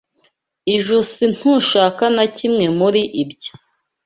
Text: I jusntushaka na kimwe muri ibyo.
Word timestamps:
I 0.75 0.75
jusntushaka 0.85 2.03
na 2.15 2.25
kimwe 2.35 2.65
muri 2.79 3.01
ibyo. 3.23 3.51